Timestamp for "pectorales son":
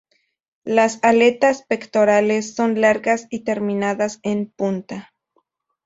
1.61-2.81